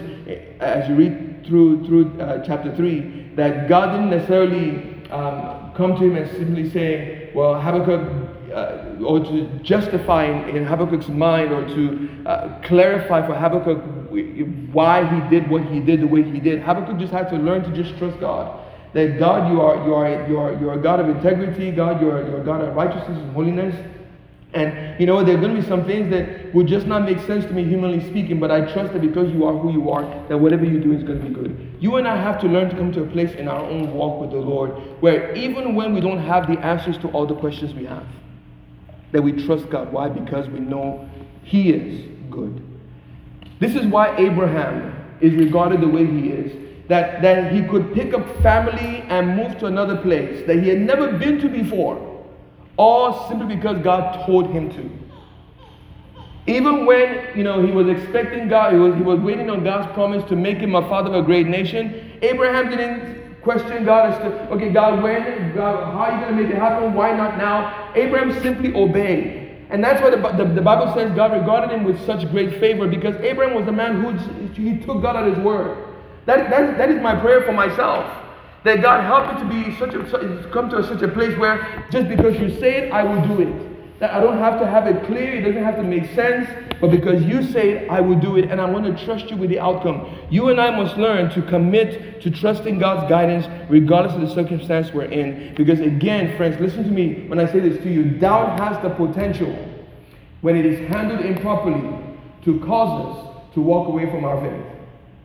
[0.61, 6.05] as you read through, through uh, chapter 3 that God didn't necessarily um, come to
[6.05, 12.09] him and simply say, well, Habakkuk, uh, or to justify in, Habakkuk's mind or to
[12.25, 13.81] uh, clarify for Habakkuk
[14.73, 16.61] why he did what he did the way he did.
[16.61, 18.59] Habakkuk just had to learn to just trust God.
[18.93, 22.01] That God, you are, you are, you are, you are a God of integrity, God,
[22.01, 23.75] you are, you are a God of righteousness and holiness.
[24.53, 27.19] And you know, there are going to be some things that will just not make
[27.25, 30.03] sense to me, humanly speaking, but I trust that because you are who you are,
[30.27, 31.77] that whatever you do is going to be good.
[31.79, 34.19] You and I have to learn to come to a place in our own walk
[34.19, 37.73] with the Lord where even when we don't have the answers to all the questions
[37.73, 38.05] we have,
[39.13, 39.91] that we trust God.
[39.91, 40.09] Why?
[40.09, 41.09] Because we know
[41.43, 42.61] He is good.
[43.59, 46.57] This is why Abraham is regarded the way he is.
[46.87, 50.79] That, that he could pick up family and move to another place that he had
[50.79, 52.10] never been to before
[52.81, 54.89] all simply because God told him to.
[56.47, 59.93] Even when, you know, he was expecting God, he was, he was waiting on God's
[59.93, 64.17] promise to make him a father of a great nation, Abraham didn't question God as
[64.19, 65.53] to, okay, God, when?
[65.53, 66.95] God, how are you going to make it happen?
[66.95, 67.91] Why not now?
[67.93, 69.37] Abraham simply obeyed.
[69.69, 72.87] And that's why the, the, the, Bible says God regarded him with such great favor
[72.87, 74.11] because Abraham was a man who
[74.53, 75.77] he took God at his word.
[76.25, 78.20] That, that, that is my prayer for myself.
[78.63, 82.07] That God help me to be such a come to such a place where just
[82.07, 83.99] because you say it, I will do it.
[83.99, 86.89] That I don't have to have it clear, it doesn't have to make sense, but
[86.89, 89.51] because you say it, I will do it, and I want to trust you with
[89.51, 90.17] the outcome.
[90.31, 94.91] You and I must learn to commit to trusting God's guidance regardless of the circumstance
[94.91, 95.53] we're in.
[95.55, 98.03] Because again, friends, listen to me when I say this to you.
[98.03, 99.53] Doubt has the potential,
[100.41, 101.95] when it is handled improperly,
[102.43, 104.65] to cause us to walk away from our faith.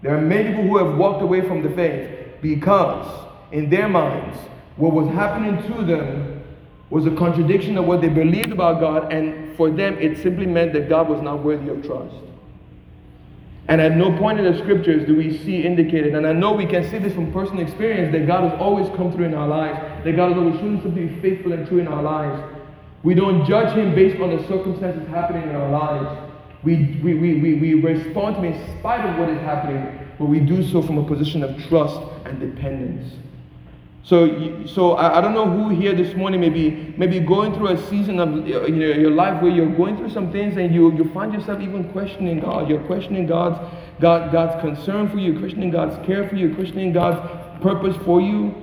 [0.02, 4.38] There are many people who have walked away from the faith because in their minds,
[4.76, 6.42] what was happening to them
[6.90, 10.72] was a contradiction of what they believed about God, and for them, it simply meant
[10.74, 12.14] that God was not worthy of trust.
[13.68, 16.66] And at no point in the scriptures do we see indicated, and I know we
[16.66, 20.04] can see this from personal experience, that God has always come through in our lives,
[20.04, 22.54] that God has always shown to be faithful and true in our lives.
[23.02, 26.26] We don't judge Him based on the circumstances happening in our lives,
[26.62, 30.26] We, we, we, we, we respond to Him in spite of what is happening, but
[30.26, 33.12] we do so from a position of trust and dependence.
[34.06, 37.68] So, so I, I don't know who here this morning may be, maybe going through
[37.68, 40.72] a season of uh, you know, your life where you're going through some things and
[40.72, 42.70] you, you find yourself even questioning God.
[42.70, 43.58] You're questioning God's,
[44.00, 47.18] God, God's concern for you, questioning God's care for you, questioning God's
[47.60, 48.54] purpose for you.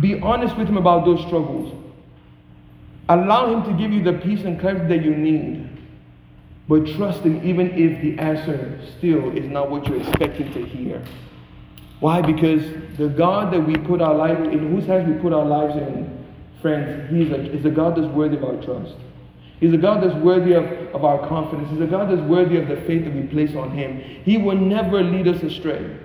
[0.00, 1.74] Be honest with Him about those struggles.
[3.10, 5.68] Allow Him to give you the peace and clarity that you need.
[6.68, 11.04] But trust Him even if the answer still is not what you're expecting to hear.
[12.02, 12.20] Why?
[12.20, 12.64] Because
[12.98, 16.26] the God that we put our life in, whose hands we put our lives in,
[16.60, 18.96] friends, He's a, is a God that's worthy of our trust.
[19.60, 21.70] He's a God that's worthy of, of our confidence.
[21.70, 24.00] He's a God that's worthy of the faith that we place on Him.
[24.24, 25.96] He will never lead us astray.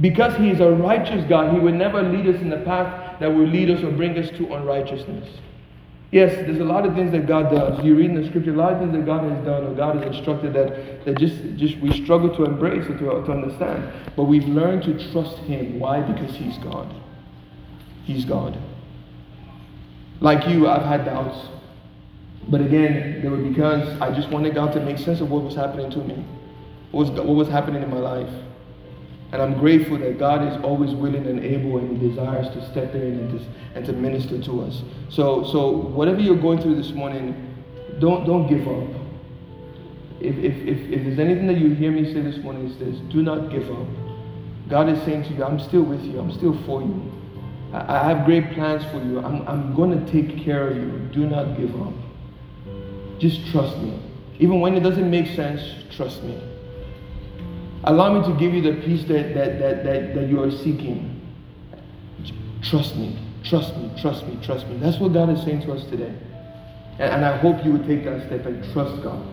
[0.00, 3.26] Because He is a righteous God, He will never lead us in the path that
[3.26, 5.28] will lead us or bring us to unrighteousness.
[6.10, 7.84] Yes, there's a lot of things that God does.
[7.84, 9.96] You read in the scripture, a lot of things that God has done or God
[9.96, 13.92] has instructed that, that just, just we struggle to embrace or to, to understand.
[14.16, 15.78] But we've learned to trust Him.
[15.78, 16.00] Why?
[16.00, 16.94] Because He's God.
[18.04, 18.58] He's God.
[20.20, 21.46] Like you, I've had doubts.
[22.48, 25.54] But again, they were because I just wanted God to make sense of what was
[25.54, 26.24] happening to me,
[26.90, 28.30] what was, what was happening in my life.
[29.30, 32.94] And I'm grateful that God is always willing and able and He desires to step
[32.94, 34.82] in and to, and to minister to us.
[35.10, 37.54] So, so whatever you're going through this morning,
[37.98, 38.88] don't, don't give up.
[40.20, 42.98] If, if, if, if there's anything that you hear me say this morning, it's this
[43.10, 43.86] do not give up.
[44.68, 47.12] God is saying to you, I'm still with you, I'm still for you.
[47.72, 49.20] I, I have great plans for you.
[49.20, 51.08] I'm, I'm going to take care of you.
[51.12, 51.92] Do not give up.
[53.18, 53.98] Just trust me.
[54.38, 55.62] Even when it doesn't make sense,
[55.94, 56.40] trust me.
[57.84, 61.14] Allow me to give you the peace that, that, that, that, that you are seeking.
[62.62, 64.78] Trust me, trust me, trust me, trust me.
[64.78, 66.12] That's what God is saying to us today.
[66.98, 69.24] And, and I hope you would take that step and trust God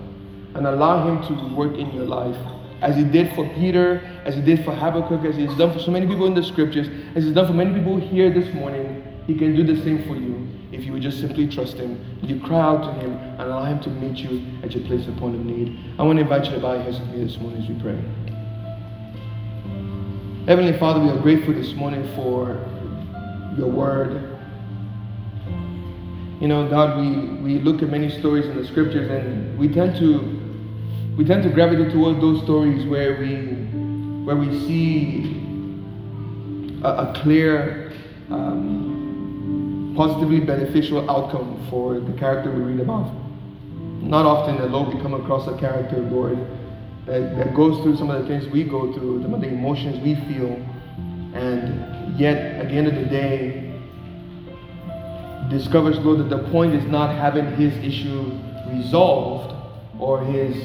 [0.53, 2.37] and allow Him to work in your life
[2.81, 5.91] as He did for Peter, as He did for Habakkuk, as He's done for so
[5.91, 9.01] many people in the scriptures, as He's done for many people here this morning.
[9.25, 12.19] He can do the same for you if you would just simply trust Him.
[12.21, 15.17] You cry out to Him and allow Him to meet you at your place of
[15.17, 15.77] point of need.
[15.97, 17.81] I want to invite you to bow your heads with me this morning as we
[17.81, 17.99] pray.
[20.47, 22.49] Heavenly Father, we are grateful this morning for
[23.57, 24.37] your word.
[26.39, 29.95] You know, God, we, we look at many stories in the scriptures and we tend
[29.97, 33.37] to we tend to gravitate towards those stories where we
[34.23, 35.41] where we see
[36.83, 37.91] a, a clear
[38.29, 43.11] um, positively beneficial outcome for the character we read about.
[43.99, 46.37] Not often, Lord, we come across a character, Lord,
[47.05, 49.99] that, that goes through some of the things we go through, some of the emotions
[49.99, 50.53] we feel,
[51.35, 53.73] and yet at the end of the day,
[55.49, 58.31] discovers, Lord, that the point is not having his issue
[58.69, 59.53] resolved
[59.99, 60.55] or his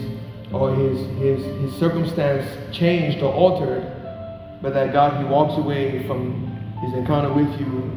[0.52, 3.84] or his his his circumstance changed or altered,
[4.62, 6.46] but that God he walks away from
[6.80, 7.92] his encounter with you,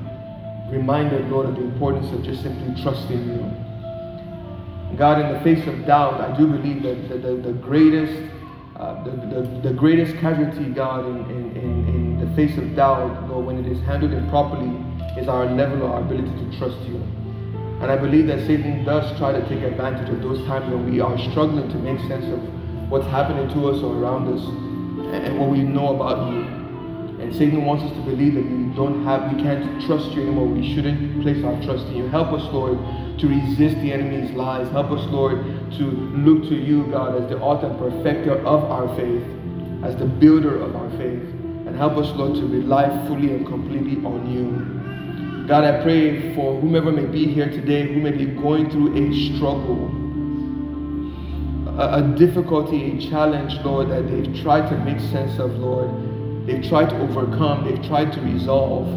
[0.70, 4.98] reminded, Lord, of the importance of just simply trusting you.
[4.98, 8.33] God, in the face of doubt, I do believe that the, the, the greatest
[8.76, 13.30] uh, the, the, the, greatest casualty, God, in, in, in, in, the face of doubt,
[13.30, 14.70] Lord, when it is handled improperly,
[15.16, 16.96] is our level of our ability to trust you.
[17.82, 21.02] And I believe that Satan does try to take advantage of those times when we
[21.02, 22.40] are struggling to make sense of
[22.90, 24.44] what's happening to us or around us
[25.14, 26.63] and what we know about you.
[27.24, 30.46] And Satan wants us to believe that we don't have, we can't trust you anymore.
[30.46, 32.08] We shouldn't place our trust in you.
[32.10, 32.78] Help us, Lord,
[33.18, 34.70] to resist the enemy's lies.
[34.72, 35.38] Help us, Lord,
[35.80, 39.24] to look to you, God, as the author and perfecter of our faith,
[39.86, 41.24] as the builder of our faith.
[41.66, 45.48] And help us, Lord, to rely fully and completely on you.
[45.48, 49.14] God, I pray for whomever may be here today, who may be going through a
[49.34, 49.88] struggle,
[51.80, 56.13] a, a difficulty, a challenge, Lord, that they've tried to make sense of, Lord.
[56.46, 58.88] They've tried to overcome, they've tried to resolve.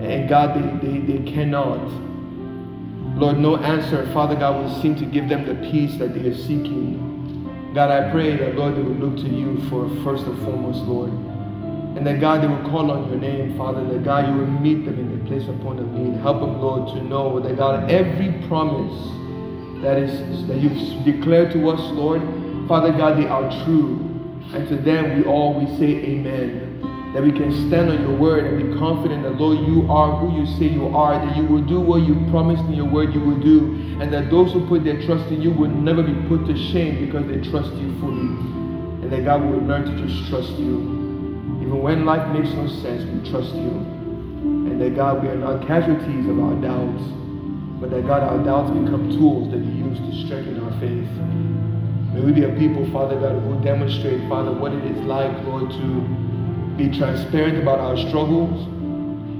[0.00, 1.80] And God, they, they, they cannot.
[3.16, 6.34] Lord, no answer, Father God, will seem to give them the peace that they are
[6.34, 7.72] seeking.
[7.74, 11.10] God, I pray that, Lord, they will look to you for first and foremost, Lord.
[11.96, 14.84] And that, God, they will call on your name, Father, that, God, you will meet
[14.84, 16.20] them in the place of point need.
[16.20, 19.20] Help them, Lord, to know that, God, every promise
[19.82, 22.20] that is that you've declared to us, Lord,
[22.68, 24.09] Father God, they are true.
[24.54, 26.70] And to them we all we say amen
[27.12, 30.38] that we can stand on your word and be confident that, Lord, you are who
[30.38, 33.20] you say you are, that you will do what you promised in your word you
[33.20, 36.46] will do, and that those who put their trust in you will never be put
[36.46, 38.30] to shame because they trust you fully.
[39.02, 40.78] And that God will learn to just trust you.
[41.60, 43.70] Even when life makes no sense, we trust you.
[44.70, 47.02] And that God, we are not casualties of our doubts,
[47.80, 51.59] but that God, our doubts become tools that you use to strengthen our faith.
[52.20, 55.70] May we be a people, Father God, who demonstrate, Father, what it is like, Lord,
[55.70, 58.68] to be transparent about our struggles,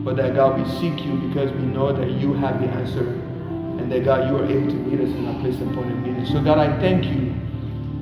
[0.03, 3.93] but that God, we seek you because we know that you have the answer and
[3.93, 6.27] that God, you are able to meet us in our place and point of need.
[6.29, 7.35] So God, I thank you.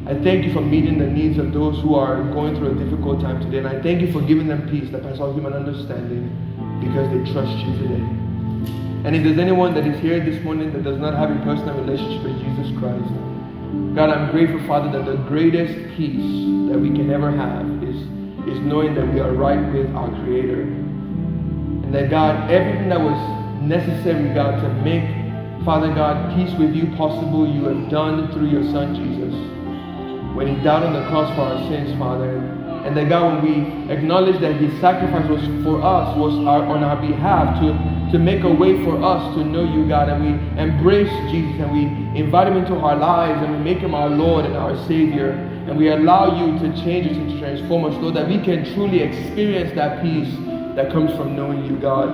[0.07, 3.21] I thank you for meeting the needs of those who are going through a difficult
[3.21, 3.59] time today.
[3.59, 6.31] And I thank you for giving them peace that passes all human understanding
[6.79, 8.05] because they trust you today.
[9.03, 11.75] And if there's anyone that is here this morning that does not have a personal
[11.81, 13.13] relationship with Jesus Christ,
[13.95, 17.97] God, I'm grateful, Father, that the greatest peace that we can ever have is,
[18.49, 20.63] is knowing that we are right with our Creator.
[20.63, 23.19] And that, God, everything that was
[23.61, 25.05] necessary, God, to make,
[25.65, 29.35] Father God, peace with you possible, you have done through your Son, Jesus.
[30.37, 32.39] When He died on the cross for our sins, Father.
[32.87, 36.85] And that, God, when we acknowledge that His sacrifice was for us, was our, on
[36.85, 40.09] our behalf, to to make a way for us to know you, God.
[40.09, 41.85] And we embrace Jesus and we
[42.19, 45.31] invite him into our lives and we make him our Lord and our Savior.
[45.69, 49.03] And we allow you to change us and transform us, Lord, that we can truly
[49.03, 50.33] experience that peace
[50.75, 52.09] that comes from knowing you, God.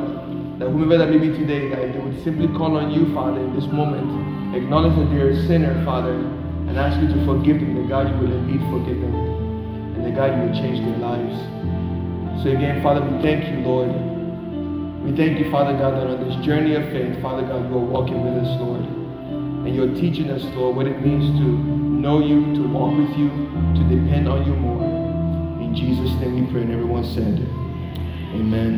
[0.59, 3.55] That whomever that may be today, that they would simply call on you, Father, in
[3.55, 7.89] this moment, acknowledge that they're a sinner, Father, and ask you to forgive them, that
[7.89, 9.15] God, you will indeed forgive them,
[9.95, 11.37] and that God, you will change their lives.
[12.43, 14.14] So again, Father, we thank you, Lord.
[15.05, 17.79] We thank you, Father God, that on this journey of faith, Father God, you are
[17.79, 18.81] walking with us, Lord.
[18.81, 23.29] And you're teaching us, Lord, what it means to know you, to walk with you,
[23.29, 24.83] to depend on you more.
[25.61, 27.39] In Jesus' name we pray, and everyone said,
[28.33, 28.75] Amen.